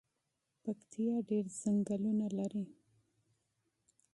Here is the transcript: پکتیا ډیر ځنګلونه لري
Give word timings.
پکتیا 0.63 1.15
ډیر 1.29 1.45
ځنګلونه 1.59 2.27
لري 2.37 2.65